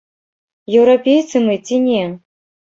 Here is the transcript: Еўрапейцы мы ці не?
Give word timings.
Еўрапейцы 0.79 1.45
мы 1.47 1.61
ці 1.65 1.81
не? 1.87 2.03